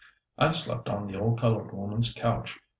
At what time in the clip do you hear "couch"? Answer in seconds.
2.11-2.57